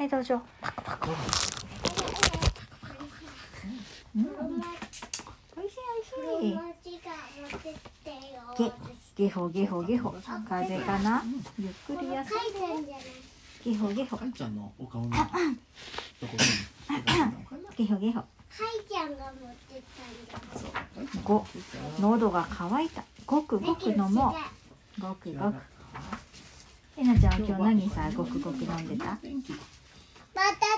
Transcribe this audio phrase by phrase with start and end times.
[0.00, 0.40] はいどうぞ。
[0.62, 1.12] パクパクう
[4.18, 4.24] ん。
[4.24, 6.56] おいしいおいしい。
[8.56, 8.72] ゲ
[9.14, 10.14] ゲホゲホゲホ。
[10.48, 11.22] 風邪かな？
[11.58, 12.06] ゆっくりんで。
[12.06, 12.30] てんじゃない。
[13.62, 14.16] ゲホゲホ。
[14.16, 15.26] かいちゃんのお顔のとこ
[17.76, 18.20] ゲホゲホ。
[18.20, 18.26] か
[18.56, 20.48] いちゃんが持ってったんじゃない。
[20.56, 21.44] そうかいちゃんご。
[22.00, 23.04] 喉が渇いた。
[23.26, 24.34] ごくごく飲も
[24.98, 25.02] う。
[25.02, 25.56] ごくごく。
[26.96, 29.16] えなちゃんは今日何さごくごく飲んでた？
[29.16, 29.58] 天気ま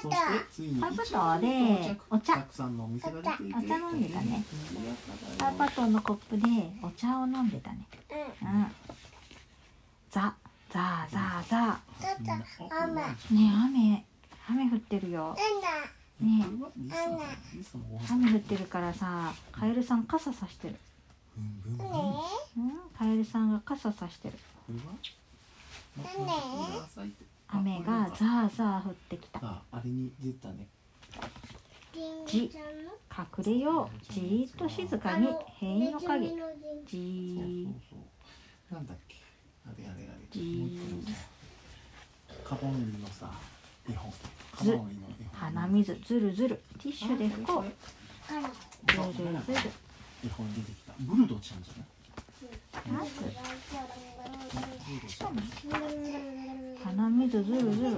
[0.03, 0.11] そ。
[0.11, 0.19] して
[0.53, 2.35] ついにパパトでお茶。
[2.35, 3.59] たくさんのお店が出ていて。
[3.59, 4.45] お茶飲んでたね。
[5.39, 6.47] パパパトのコップで
[6.83, 7.87] お茶を飲んでたね。
[8.43, 8.49] うん。
[8.49, 8.67] うん。
[10.11, 10.35] ザ
[10.71, 11.81] ザザザ。
[12.83, 13.03] 雨。
[13.03, 13.07] ね
[13.67, 14.05] 雨。
[14.49, 15.37] 雨降ってるよ。
[16.21, 16.47] ね
[18.11, 20.77] 雨降ってるからさカエルさん傘さしてる。
[21.37, 21.77] うん。
[22.99, 24.39] カエルさんが傘さしてる。
[25.97, 27.32] なんで？
[27.55, 29.41] 雨がザーザー降ってきた。
[29.41, 30.67] さああれに出たね。
[31.95, 31.99] え。
[32.33, 32.93] リンゴちゃんの？
[33.13, 34.13] 隠れよう。
[34.13, 35.29] じーっと静かに
[35.61, 36.29] 塀の影。
[36.87, 37.97] じそうーそうそ
[38.71, 38.75] う。
[38.75, 39.17] なんだっけ？
[39.67, 40.21] あれあれあれ。
[40.31, 41.05] じー。
[42.43, 43.31] カバン売りのさ
[43.87, 44.11] 絵本。
[44.57, 45.53] カバン売りの絵本。
[45.53, 46.01] 鼻水。
[46.07, 47.65] ずるずるティッシュで拭こう。
[48.91, 49.29] ずるずる
[50.25, 50.95] 絵本出てきた。
[51.01, 51.87] ブルドーちゃんじゃない？
[52.91, 53.33] まずブル
[55.03, 55.37] ドーちゃん
[56.85, 57.89] 鼻水ずるずる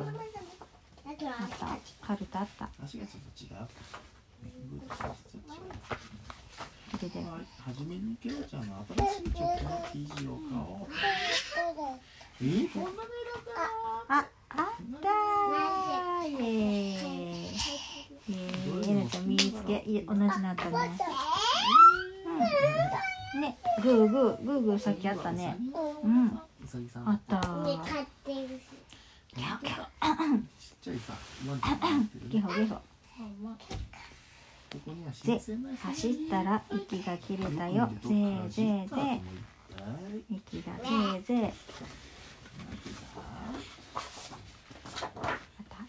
[1.06, 2.68] あったカルタあった。
[2.84, 3.68] 足がちょっと違う。
[6.96, 9.48] はじめにケロちゃんの新しい曲の
[9.92, 10.88] 記事を買おう。
[12.40, 12.96] えー、こんなの
[14.08, 14.64] ああっ
[15.00, 16.38] たーイエー。
[16.38, 16.48] イイ
[16.84, 18.90] エーイ。
[18.90, 20.98] えなちゃん見つけ同じのあったね。
[23.34, 23.40] うん。
[23.40, 25.56] ねグーグーグーグーさっきあったね。
[26.02, 26.38] うん。
[27.06, 27.40] あった。
[29.45, 29.84] ギャオギャオ。
[30.59, 31.12] ちっちゃいさ、
[31.47, 32.77] ワンちゃんが乗ってるねゲホゲホ。
[32.77, 32.83] こ
[34.86, 37.92] こにはぜ新鮮な走ったら息が切れたよ。
[38.03, 39.20] ぜーぜーぜー。
[40.30, 41.52] 息がぜーぜーま
[45.68, 45.85] た八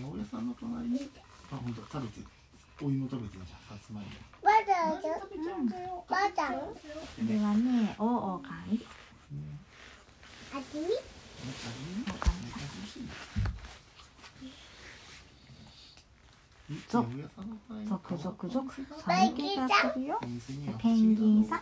[0.00, 1.10] 百屋さんの隣に、
[1.50, 2.20] あ、本当食べて。
[2.20, 2.26] る。
[2.82, 4.10] お芋食べてるじゃん、さつまいも。
[4.42, 4.54] これ
[7.38, 8.80] はねおおかみ
[9.32, 9.58] うん
[10.52, 10.82] あきみ。
[10.84, 10.90] なん
[11.54, 13.08] かねおかみさん楽しいね
[16.94, 21.60] 続々続変わったお店が寒気がペンギンさ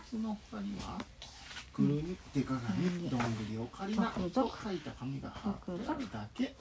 [1.73, 4.29] くるみ手鏡どんぐりオカリナ続。
[4.29, 6.55] と々書いた紙が貼ってあるだけ。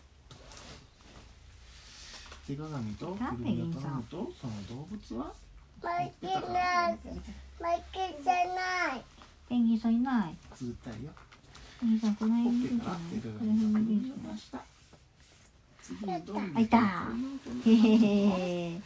[2.47, 5.33] 手鏡とくるみを頼むとその動物は
[5.83, 6.99] マイケない。
[7.61, 9.05] マイケじゃない。
[9.51, 10.35] ペンギンさんいない。
[10.57, 11.11] つったりよ。
[11.79, 14.72] ペンギンさんこのポ辺にいるんじゃないこの辺にいるんじとくる
[16.57, 16.79] あいた
[17.67, 17.97] へへ
[18.71, 18.81] へ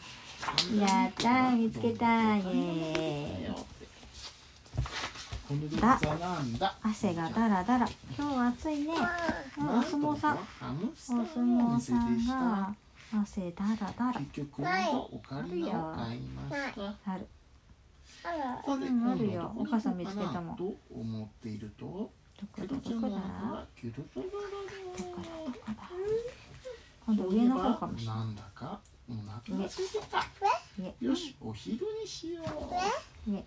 [0.79, 3.55] やった見つけたイエーイ
[5.47, 6.53] この動物はなん。
[6.57, 7.87] だ汗がだらだら
[8.17, 8.93] 今日暑いね
[9.57, 10.37] お相撲さん。
[10.37, 10.39] お
[10.95, 12.27] 相撲さん。
[12.27, 12.75] が
[13.13, 16.21] 汗だらだら結局お借りのを買い
[17.05, 17.27] ある
[18.25, 19.15] あ。
[19.15, 19.97] るよお母さん。
[19.97, 20.57] 見つけたもん。
[20.57, 20.75] どこ
[22.55, 23.09] ケどこだどこだ
[23.87, 24.03] ど
[25.03, 25.21] こ
[25.67, 25.89] だ
[27.07, 28.17] 今度上の方かもしれない。
[28.17, 30.25] なんだかお腹が空いてた。
[30.81, 30.93] ね。
[30.99, 32.43] よしお昼にしよ
[33.25, 33.31] う。
[33.31, 33.45] ね。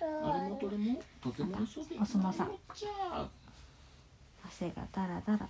[0.00, 1.00] あれもこれも？
[1.22, 2.50] とても急ぎお相撲さん。
[2.74, 3.28] じゃあ。
[4.44, 5.48] 汗がだらだら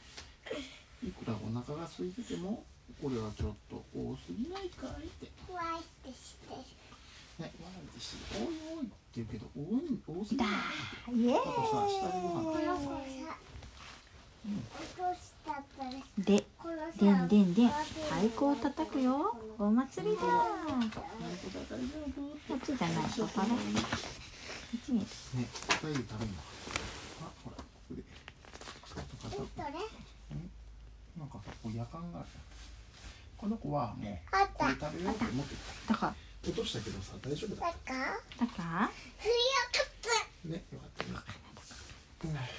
[1.03, 2.63] いくらお腹が空いてても
[3.03, 5.33] これはちょっと多すぎないかいって。
[5.51, 6.55] わいってして。
[7.37, 9.65] ね、わーってして、おいおいって言うけど、多い、
[10.07, 10.55] 多すぎだない。
[11.19, 12.55] イエあとさ、下でご飯
[16.19, 16.45] で。
[16.99, 20.29] でんでんでん太鼓を叩くよお祭りだこ
[22.55, 23.55] っちじゃないパパだこ
[24.77, 26.39] っちにね、二人で食べるの。
[27.23, 28.03] あ、ほら、ここで。
[28.03, 29.71] とかさ、どれ。
[31.17, 32.43] なんかさ、こう夜間があるじゃん。
[33.39, 34.19] この子はもう。
[34.59, 35.55] これ食べようと思って
[35.89, 36.51] だかた。
[36.51, 37.67] 落としたけどさ、大丈夫だ。
[37.67, 37.79] だか。
[38.41, 39.33] だかふや
[39.71, 39.95] かっ
[40.45, 41.11] ね、よかったね。
[42.25, 42.41] うんた。
[42.41, 42.51] ね、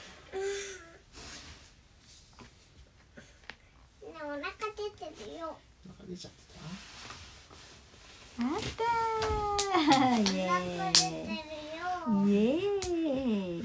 [4.24, 5.44] お腹出てる
[6.08, 6.38] 出ちゃって
[8.40, 10.34] あったー。
[10.34, 11.26] イエー。
[12.26, 12.32] イ。
[12.32, 13.64] イエーイ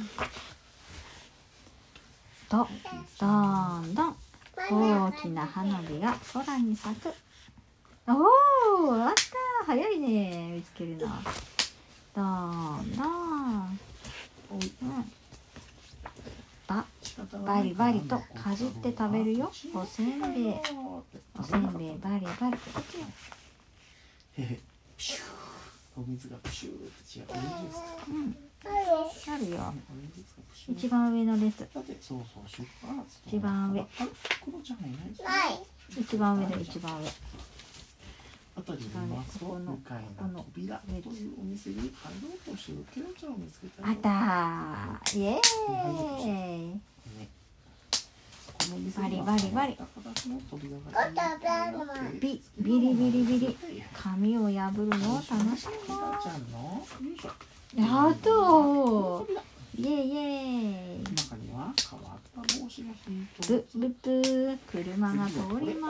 [2.49, 2.67] と
[3.21, 3.27] ど
[3.81, 4.17] んどん
[4.71, 7.13] 大きな花火が空に咲く。
[8.09, 8.13] お
[8.89, 11.09] おあった早いね見つけるの。
[12.15, 13.79] どんどん。
[14.51, 15.13] うん。
[17.45, 19.51] バリバリとかじって食べるよ。
[19.75, 20.55] おせんべい。
[21.39, 22.57] おせんべいバリバリ
[25.97, 27.27] お水がプシューって違う。
[28.09, 28.19] う。
[28.23, 28.37] ん。
[28.65, 29.75] あるよ。
[30.69, 31.69] 一番上の列。
[33.27, 33.85] 一番上あ
[34.45, 36.03] クロちゃんがいないですない。
[36.03, 37.09] 一番上だよ一番上。
[38.57, 41.87] あたり見ますとここの向かいこのの扉というお店に入
[42.23, 43.89] ろうとしてるケロちゃんを見つけたよ。
[43.89, 45.19] あったー。
[45.19, 46.31] イエーイ
[48.71, 49.77] バリバリバリ。
[52.21, 53.57] ビビリビリビリ。
[53.93, 55.95] 紙を破るのを楽しいしょ
[57.77, 57.81] う。
[57.81, 59.27] やっと。
[59.77, 61.05] イエーイイエーイ
[63.49, 65.87] ブブブ車が通りま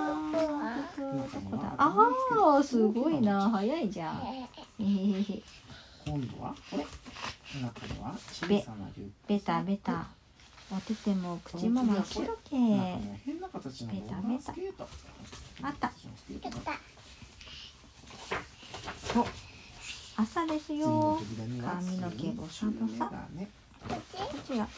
[0.92, 1.00] す
[1.76, 3.50] あーすごいな。
[3.50, 4.22] 早いじゃん。
[4.78, 4.86] えへへ
[5.20, 5.42] へ
[6.06, 6.86] 今度はこれ。
[7.60, 9.12] 中には小べさなリュック。
[9.28, 10.06] ベタベタ
[10.72, 12.56] お手手も口も真っ白け。
[12.56, 13.92] 変な形の。
[13.92, 14.88] ローラースケート
[15.62, 15.90] あった。
[20.16, 21.18] 朝ですよ。
[21.60, 23.06] 髪の毛ボサボサ。
[23.06, 23.16] こ
[24.46, 24.68] ちや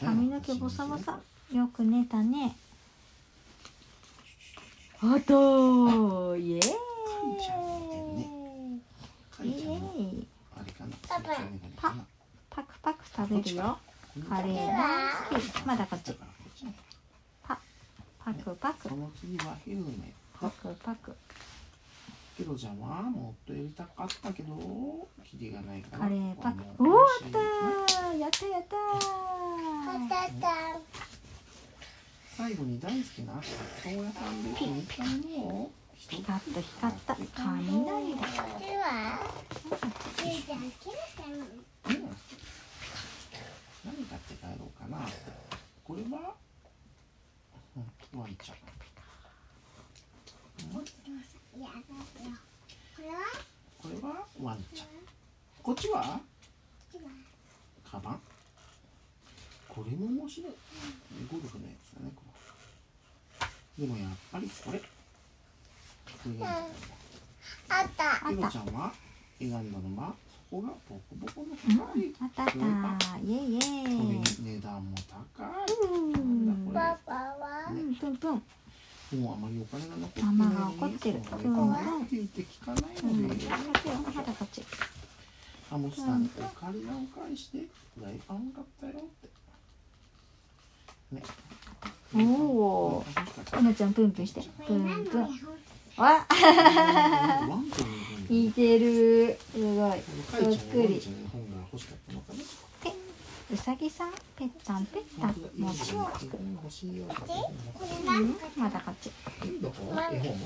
[0.00, 1.18] 髪の毛ボサボサ。
[1.52, 2.56] よく寝たね。
[5.00, 6.68] あとイエーイ。
[9.42, 10.26] イエーイ。
[11.76, 11.92] パ
[12.50, 13.78] パクパク食べるよ
[14.28, 15.62] カレー大好き。
[15.64, 16.14] まだこっち。
[17.42, 17.58] パ
[18.24, 18.88] パクパク。
[18.88, 19.88] その次はヘルメッ
[20.38, 21.16] パトクパク。
[22.36, 25.98] ケロちゃんはもっとやりたかったけどキリがないから。
[26.04, 26.62] カレーパク。
[26.78, 28.18] おおあったー。
[28.18, 30.08] やったやったー。
[30.08, 30.80] たた
[32.36, 33.42] 最後に大好きな納
[33.84, 35.08] 豆屋さんで気に入ったも
[35.48, 35.70] のを。
[35.96, 39.18] 光った光った雷だこっちは
[40.24, 42.16] ゆいちゃんキラちゃんうん
[43.84, 45.12] 何買って帰ろうかなって
[45.92, 46.34] これは、
[47.76, 47.80] う
[48.16, 48.62] ん、ワンちゃん、こ
[53.02, 53.16] れは？
[53.76, 54.24] これは？
[54.42, 54.86] ワンちゃん。
[55.62, 56.18] こっちは？
[57.84, 58.20] カバン？
[59.68, 60.52] これも面白い。
[61.30, 62.12] ゴルフのやつだね
[63.78, 64.78] でもやっぱりこれ。
[64.78, 64.84] こ
[66.24, 66.30] れ
[67.68, 68.30] あった。
[68.30, 68.94] ケロちゃんは？
[69.38, 71.78] 選んだのはそこがボコボコのうん。
[71.78, 72.50] 高いあったあっ
[72.98, 75.48] たイエイイエイ値段も高い
[75.88, 76.46] うん。
[76.46, 76.72] なん。
[76.74, 77.94] だこれパパはうん。
[77.94, 78.42] プンプン
[79.22, 83.28] もうあまりお金が残ってないママが怒ってるそのお金って言って聞かないのでうん。
[83.30, 83.38] こっ、
[83.82, 84.62] ちよまだこっち
[85.70, 86.90] ハムスターにお借りを
[87.24, 87.58] 返して
[87.98, 89.28] フライパン買ったよって
[91.16, 91.22] ね
[92.14, 92.18] お
[92.98, 93.92] お欲しかったうなちゃん。
[93.94, 95.28] プンプンしてプンプン
[95.96, 96.26] わ。
[98.28, 99.38] 似てる。
[99.52, 99.74] すごい。
[99.74, 102.38] このカイちゃんのワンちゃんの本が欲しかったのかな。
[103.52, 104.12] うさぎさん？
[104.34, 104.86] ぺったん？
[104.86, 105.36] ぺったん？
[105.58, 106.30] 餅を作る
[106.62, 107.04] 欲しいよ。
[107.04, 107.34] これ
[107.84, 108.06] うん。
[108.06, 109.10] 何まだこっち。
[109.60, 110.38] どこ絵本？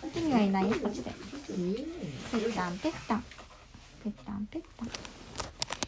[0.00, 0.70] こっちにはいない？
[0.70, 1.10] よこっちで。
[1.50, 1.74] うん
[2.30, 2.78] ぺったん？
[2.78, 3.24] ぺったん。
[4.04, 4.46] ぺったん？
[4.46, 4.88] ぺったん。
[4.88, 4.90] う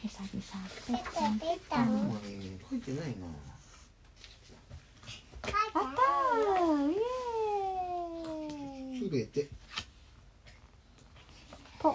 [0.08, 0.62] さぎさん？
[0.88, 1.38] ぺペったん？
[1.38, 3.28] タペタもうね書いてないな。
[5.44, 6.90] あったー。
[6.90, 7.23] イエーイ
[9.04, 9.50] すべて。
[11.78, 11.94] ポ。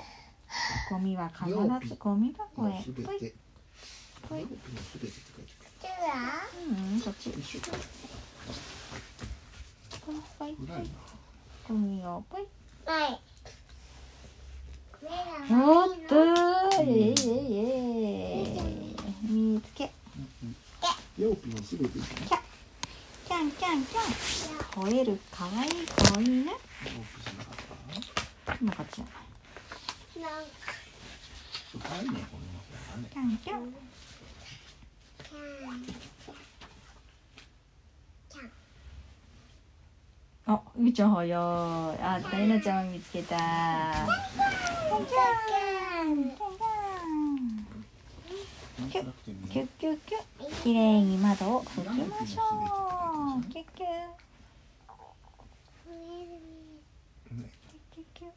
[0.92, 1.50] ゴミは必
[1.90, 2.84] ずゴミ箱へ。
[2.84, 3.10] すべて。
[3.10, 3.16] す
[4.30, 4.60] べてって
[5.02, 5.90] 書いて
[6.68, 7.32] うんこっち。
[7.32, 7.72] 一緒か
[10.06, 10.56] ほいほい
[11.68, 12.46] ゴミをぽい
[12.86, 13.20] ない。
[15.52, 16.86] おっとー。
[16.86, 18.44] イエイイエイイエ
[19.28, 19.32] イ。
[19.32, 19.90] 見つけ。
[21.18, 21.98] ヨーピーのすべて。
[21.98, 22.40] じゃんキャ。
[23.28, 24.86] キャンキャンキャン。
[24.86, 25.20] 吠える。
[25.32, 26.52] かわいい子犬
[28.62, 29.06] ヨーピーじゃなかった今こっちや
[30.22, 30.50] なんか。
[31.72, 33.74] 深いねこの方がねキャンキャン
[38.30, 38.52] キャン
[40.48, 41.32] あゆうちゃん早い。
[41.32, 43.38] あダイナちゃんを見つけた。
[43.38, 43.46] キャ
[44.04, 45.26] ンキャ
[45.70, 46.58] ンキャン
[48.90, 49.68] キャン暗くて見キュッ。
[49.78, 52.42] キュッキュッきれいに窓を拭きましょ
[53.40, 53.44] う。
[53.52, 53.90] キュッキュッ
[58.16, 58.32] キュッ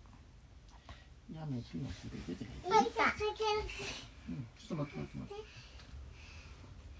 [1.34, 2.44] やめピのすべてて。
[2.44, 2.82] 書いてまた
[4.28, 5.44] うんちょっと待って待って待って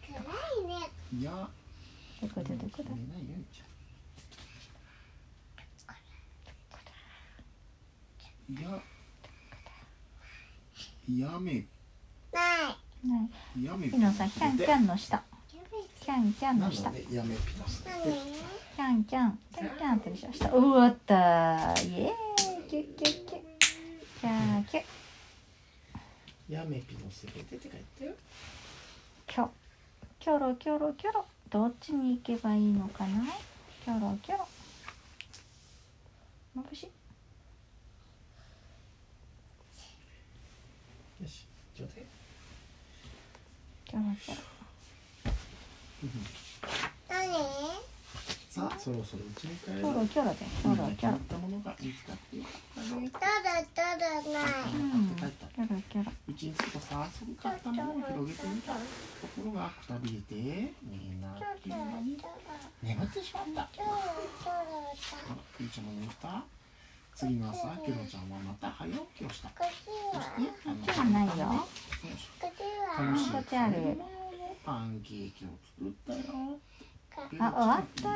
[0.08, 0.18] 暗
[0.62, 1.48] いねいや
[2.20, 3.72] どこだどこだ見えないよゆちゃん
[8.52, 8.82] いや
[11.32, 11.52] やめ。
[11.52, 13.88] ないないやめ。
[13.88, 15.22] ピのさんキャンキャンの下
[16.00, 17.34] キャンキャンのの下でやめ。
[17.36, 18.08] ピのすべ何て
[18.76, 23.31] キャンキャンキャンキャンってでしょ下うわったイエーイキュッキュッキュッ
[24.22, 24.84] キャーキュッ。
[26.48, 28.12] やめピのすべてって書いてよ。
[29.26, 29.48] キョ。
[30.20, 31.26] キョロキョロキョロ。
[31.50, 33.24] どっちに行けばいいのかな？
[33.84, 34.46] キョロキョロ。
[36.54, 36.84] まぶし。
[36.84, 36.86] い
[41.24, 41.44] よし
[41.76, 42.06] 上手
[43.84, 44.40] キョロキョロ。
[47.08, 47.91] 何？
[48.52, 55.08] さあそろそろうちに帰キろうョロキョロでキョロキョロ買ったものが見つかってよかったねただただないうん。
[55.08, 58.80] キョロキョロうちに着くとさすぐ買ったものを広げてみたと
[59.24, 61.20] ころがくたびれてみん。
[61.22, 61.32] な
[61.64, 62.20] 急に
[62.82, 63.88] 眠ってしまったあら
[65.58, 65.86] ゆうちゃん。
[65.86, 66.44] も眠った
[67.14, 68.28] 次の朝ケロちゃん。
[68.28, 72.60] はまた早起きをしたこっちはないよこっち
[73.00, 73.96] は楽しいこっちある
[74.62, 75.48] パンケーキを
[75.80, 76.58] 作ったよ
[77.16, 78.08] あ終わった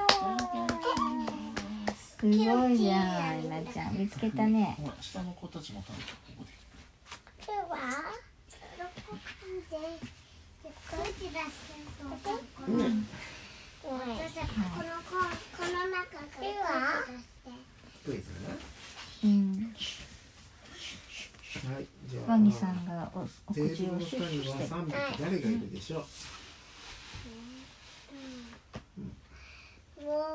[1.95, 3.99] すごいじゃんなちゃん。
[3.99, 4.77] 見つけたね。
[5.01, 6.51] 下の子たちも食べたここで
[7.07, 7.57] こっちは
[8.79, 9.17] どこ
[9.71, 9.77] で
[10.63, 11.37] こっち出して
[12.69, 13.07] うん。
[13.83, 16.43] この子この中から
[18.05, 18.25] クイズね
[19.25, 19.31] うん。
[21.73, 23.21] はいじゃあワニさんがお
[23.53, 24.65] 口をシュ下にはッシュして。
[24.65, 26.05] 3匹誰がいるでしょう？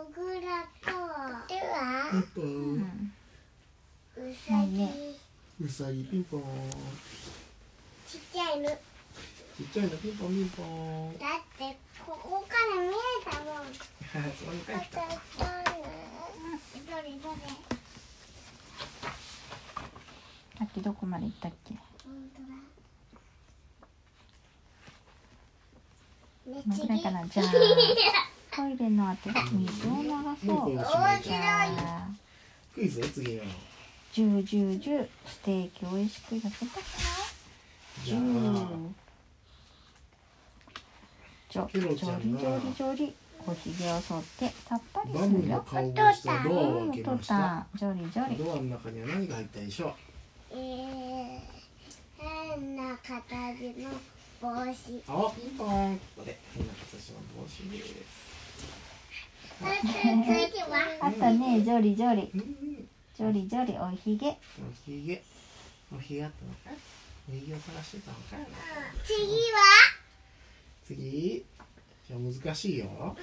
[0.02, 0.90] モグラと
[1.48, 3.14] でピはンポうンん。
[4.18, 4.92] うさぎないね
[5.64, 6.42] うさぎピンポン。
[8.10, 8.62] ちっちゃい
[9.58, 11.14] ちっちゃいのピンポンピンポン。
[11.14, 12.92] てここから見え
[13.30, 13.56] たもん。
[13.62, 13.70] はい
[14.40, 17.36] そこに帰ったどれどれ
[20.58, 21.76] さっきどこまで行ったっけ
[27.12, 27.46] なじゃあ
[28.54, 30.10] トイレの後は水を流
[30.46, 30.70] そう。
[30.70, 30.78] 面
[31.22, 32.08] じゃあ
[32.76, 33.44] クイズ次の
[34.14, 36.72] ジュージュージューステーキ美味しく焼けた。
[36.74, 36.84] かな
[38.04, 38.68] じゃジューあ
[41.50, 43.14] ジョケロジちゃんがョリジョリジョリ
[43.48, 45.56] おひげを剃ってさっぱりバムするよ。
[45.58, 48.36] の顔をしたドアをうん開けましたとったジョリジョリ。
[48.38, 49.94] ドアの中には何が入ったでしょう
[50.54, 53.90] えー、変な形の
[54.42, 54.52] 帽子
[55.08, 58.31] あピンポンここで変な形の帽子です
[61.02, 62.32] あったねジョリジョリ。
[62.34, 64.30] うんジョリジョリおひげ。
[64.30, 64.34] お
[64.86, 65.22] ひげ。
[65.96, 66.82] おひげあったのか。
[67.30, 68.50] おひげを探してたのか。
[69.04, 69.60] 次は？
[70.88, 71.46] 次。
[72.08, 73.16] じゃあ難しいよ。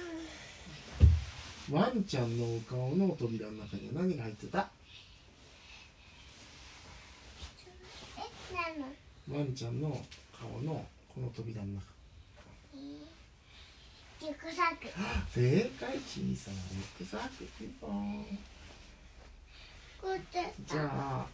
[1.71, 4.69] ワンちゃんのお顔の扉の中には何が入ってた？
[8.17, 8.21] え
[8.55, 8.85] 何の？
[9.37, 9.89] ワンちゃんの
[10.31, 11.81] 顔のこの扉の中
[14.21, 14.91] リュックサック。
[15.31, 18.37] 正解小さなリュックサックピンポン。
[20.01, 21.25] こうやってじゃあ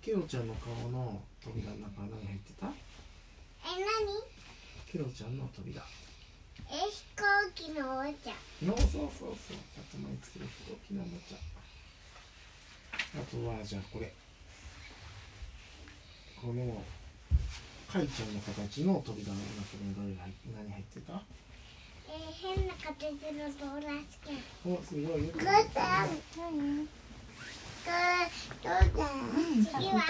[0.00, 2.68] ケロちゃんの顔の扉の中は何入ってた？
[2.68, 4.08] え何？
[4.90, 5.84] ケロちゃんの扉。
[6.64, 8.34] え飛行機のおもちゃ。
[8.64, 9.60] のそうそうそう。
[9.92, 11.38] 頭につける飛行機のおもちゃ。
[13.20, 14.10] あとはじゃあこれ。
[16.40, 16.80] この
[17.92, 21.20] カイちゃんの形の扉の中にどれが入って何入ってた？
[22.08, 25.26] えー、変な形のドーナツ券おすごい。
[25.28, 26.08] よく母さん。
[26.36, 27.92] 何これ
[28.62, 29.14] どうだう
[29.60, 29.64] ん。
[29.64, 30.00] 次は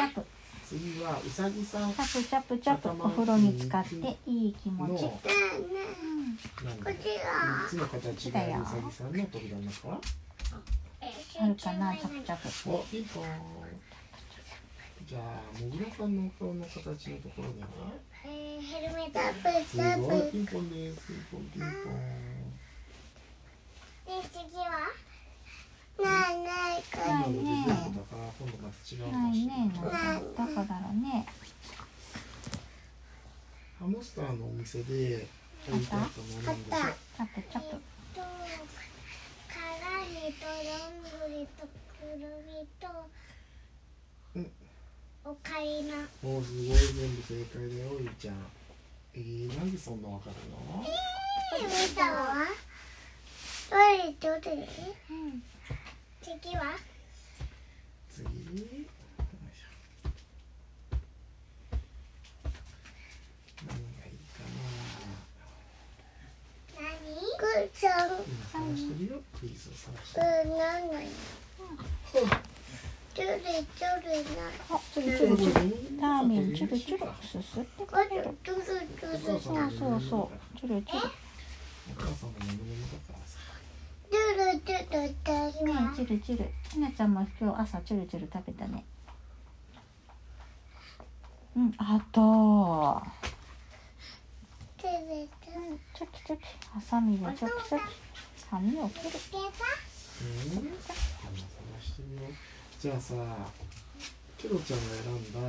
[0.67, 1.93] 次はうさぎさん。
[1.93, 3.95] チャプチャプチャプお風呂に浸かって
[4.27, 5.09] いい気持ちうん。
[5.09, 5.11] こ
[6.91, 7.23] っちは
[7.67, 9.17] 3つの形があるうさぎさん。
[9.17, 13.25] の扉の中あるかなチャプチャプおピンポン
[15.07, 15.23] じゃあ
[15.61, 16.17] もぐらさん。
[16.17, 17.67] のお顔の形のところには
[18.26, 19.19] えー、ヘルメット
[19.69, 21.73] すごいピンポンですピンポンピンポン
[24.07, 24.71] で次は
[26.02, 26.83] ないない
[33.78, 35.26] ハムスターのお店で
[35.66, 35.97] 買いった。
[35.97, 37.76] チャプチャプ
[40.25, 42.88] えっとどんぐりとくるみと
[44.37, 44.63] うん
[45.26, 48.35] オカリナもうすごい全部正解だよゆいちゃん。
[49.14, 50.85] えー、なんでそんなわかるの？
[50.85, 50.87] 見
[51.97, 52.47] たわ。
[53.71, 54.69] どれどれ
[55.09, 55.43] うん。
[56.21, 56.76] 次は？
[58.11, 58.25] 次？
[58.25, 59.73] よいしょ
[63.66, 64.45] 何がいいか
[66.76, 66.85] な。
[66.85, 67.00] 何？
[67.38, 68.09] くーちゃん。
[68.11, 69.23] う今探してるよ。
[69.40, 70.26] クイズを探してる。
[70.54, 71.00] ん何が
[73.16, 73.47] いいどれど
[74.11, 78.33] れなあチュルチュルチュルターミンチュルチュルすすってこれどれどれ
[79.18, 83.38] そうそうそうそうチュルチュルお母さんも眠々だからさ
[84.11, 88.85] どれどれどれねチュルチュルひなちゃんも今日朝チュルチュル食べたね
[91.56, 92.21] うんあと
[94.83, 96.42] どれどれうんチョキチョキ
[96.73, 97.83] ハサミでチョキチョキ
[98.50, 99.11] 髪を切る
[100.23, 100.94] うん今探
[101.80, 102.54] してみよう
[102.85, 103.14] じゃあさ
[104.37, 105.41] ケロちゃんが選んだ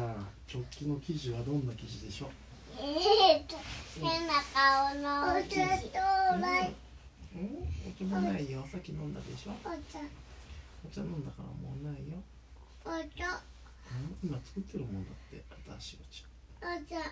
[0.47, 2.29] 直帰の生地はどんな生地でしょう？
[2.79, 3.57] えーと
[3.99, 5.67] 変な顔の生地うん
[7.91, 9.51] お茶もないよさっき飲んだでしょ？
[9.67, 9.99] お茶。
[10.87, 12.23] お茶飲んだからもうないよ。
[12.85, 13.27] お茶。
[13.35, 14.31] うん？
[14.31, 15.43] 今作ってるもんだって
[15.83, 16.71] 新しいお茶。
[16.71, 16.95] お茶。
[16.95, 17.11] 花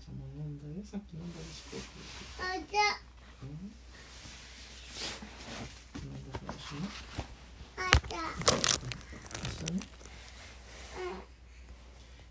[0.00, 0.80] ちゃんも飲んだよ。
[0.82, 1.76] さっき飲んだでしょ。
[1.76, 2.80] お茶。
[3.44, 3.68] うん？
[6.00, 7.35] 飲んだでしょ
[7.76, 9.12] お茶明
[9.52, 9.80] 日ね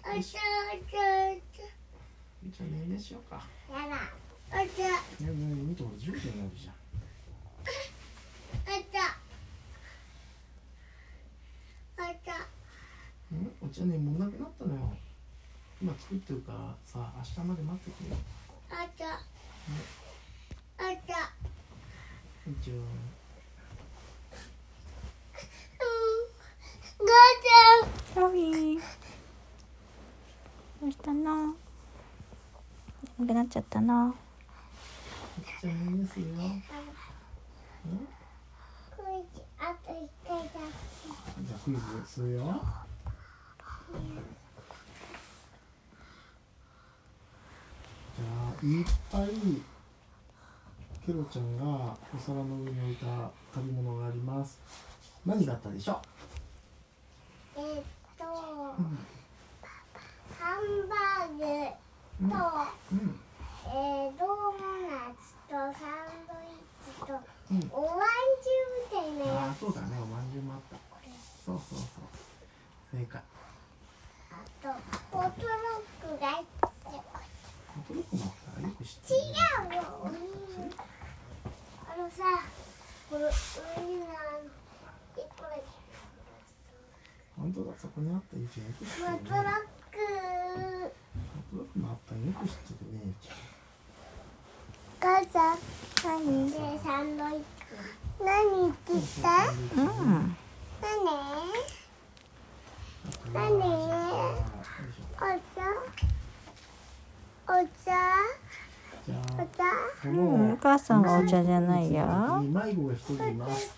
[0.04, 1.62] お茶お茶お茶
[2.46, 2.70] じゃあ。
[2.70, 3.36] 寝寝しようか
[3.72, 3.94] やだ
[4.52, 4.84] お茶
[5.24, 6.75] ねね見てほら10時になるじゃん
[8.68, 8.96] お茶
[11.98, 12.28] お茶
[13.32, 13.52] うん。
[13.62, 14.82] お茶ねもうなくなったのよ。
[15.82, 18.10] 今作ってるからさ明日まで待ってて。
[18.10, 18.16] よ
[18.70, 19.06] お茶
[20.78, 21.14] お茶
[22.62, 22.82] じゃうん
[28.16, 28.80] 母ロビー
[30.82, 31.56] どうしたの
[33.14, 34.13] 眠くなっちゃったな。
[34.13, 36.51] あじゃあ寝寝するよちゃん
[38.96, 40.50] クイズあと一回だ
[41.41, 42.41] じゃあクイズするよ。
[48.17, 49.29] じゃあいっぱい
[51.05, 51.63] ケロちゃんが
[52.15, 53.05] お皿の上に置いた
[53.53, 54.60] 食べ物があります。
[55.25, 56.01] 何があったでしょ
[57.58, 57.84] えーっ
[58.17, 58.27] とう、
[58.79, 58.98] うん
[60.39, 61.44] ハンバーグ。
[61.44, 61.85] うん
[62.19, 63.19] と、うん。
[63.67, 64.57] えー、ドー
[64.88, 67.12] ナツとサンドイッチと
[67.51, 68.07] うんおまん
[68.41, 69.98] じゅうみたいなやああそうだね。
[70.01, 70.77] おまんじゅうもあった。
[71.45, 71.88] そうそうそう。
[72.98, 73.22] 正解。
[74.45, 74.69] つと
[75.12, 79.19] ホットロックがホットドッグもあったよく知ってる。
[79.19, 79.81] ね違うよ
[81.88, 82.17] あのさ
[83.10, 83.29] これ上
[83.86, 84.07] にあ
[84.41, 84.50] の
[85.15, 85.62] これ。
[87.38, 87.74] 本当だ。
[87.77, 88.70] そこにあったよく知って
[89.01, 89.75] るねホットドッグ
[91.96, 93.14] ったよく知ってるね
[95.00, 95.58] 母さん
[96.03, 96.53] 何で
[96.84, 97.44] サンドイッチ
[98.24, 99.27] 何って言った
[99.81, 100.38] うん
[100.81, 100.96] 何
[103.34, 103.58] 何
[105.16, 105.20] お
[105.55, 105.58] 茶
[107.48, 107.50] お
[107.86, 107.90] 茶
[110.05, 112.40] うん、おの母さんはお茶じゃないよ。
[112.42, 113.75] に迷子が一人います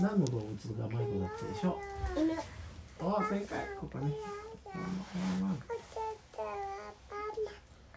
[0.00, 0.48] 何の動物
[0.80, 1.78] が迷子だったでしょ
[3.00, 3.04] う？
[3.08, 4.12] あ正解ここね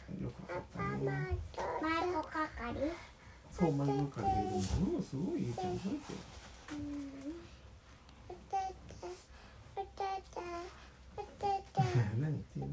[0.09, 1.37] ワンワンワンよかったね
[1.81, 2.91] 迷子係。
[3.51, 4.49] そう迷子からいる。
[4.49, 4.51] ん。
[4.51, 6.19] だうんすごいゆうちゃん覚えてる
[12.19, 12.67] 何言ってんの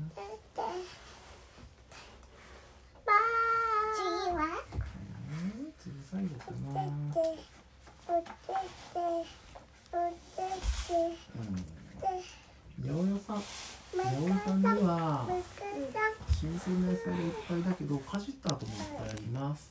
[3.95, 4.39] 次は
[5.29, 7.19] うん次最後かなうん八
[12.89, 15.27] 百屋さん八百屋さんには
[16.43, 19.71] 新鮮な野菜がいっぱいだけどかじった後もいっぱいあります。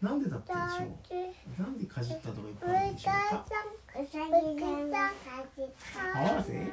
[0.00, 0.84] なんでだったでしょ
[1.58, 1.62] う？
[1.62, 3.44] なんでかじった後がいっぱいあるんでしょうか？
[3.44, 4.40] うさぎさんか
[5.54, 6.72] じったああ正解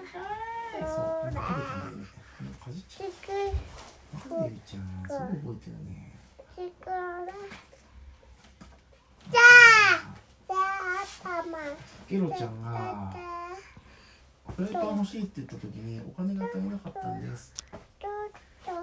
[0.88, 5.92] そうなんか食べたんだよねかじっちゃったなんでゆちゃんすごい覚えてるね。
[6.56, 10.08] じゃあ
[10.48, 11.60] じゃあ頭
[12.08, 12.72] ゲロちゃんが
[14.56, 17.54] フライパン欲しいって言った時にお金が足りなかったんです。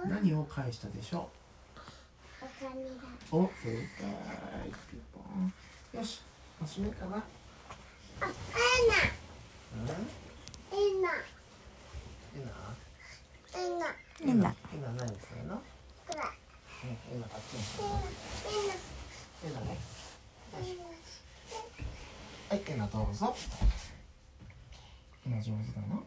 [0.08, 1.28] 何を返したでしょ
[2.40, 2.90] お金だ。
[3.32, 3.76] うお正解
[4.90, 5.52] ピンポン。
[5.98, 6.22] よし
[6.62, 7.16] おしめかな。
[7.16, 7.22] あ、
[15.00, 15.60] 何するの
[16.06, 16.24] くら
[16.84, 17.26] うんえな。
[17.26, 17.90] あっちにするの
[19.44, 19.60] えな。
[19.60, 19.78] ね
[22.50, 22.86] はいえな。
[22.86, 23.34] どうぞ
[25.26, 25.36] えな。
[25.36, 26.02] 上手だな。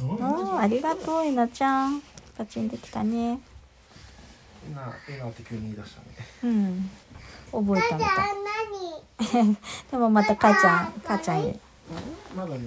[0.00, 1.48] おー、ありがとう、えな。
[1.48, 2.02] ちゃん。
[2.36, 3.38] パチンできたね。
[4.70, 6.06] えなえなって急に言い出したね
[6.42, 6.90] うん。
[7.52, 8.34] 覚えたみたい。
[9.90, 11.58] でもまた母ちゃん、母ちゃんへ。
[12.36, 12.58] まだね